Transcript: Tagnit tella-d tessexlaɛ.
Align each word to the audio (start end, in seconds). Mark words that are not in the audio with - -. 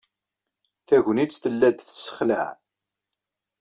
Tagnit 0.87 1.39
tella-d 1.43 1.77
tessexlaɛ. 1.79 2.47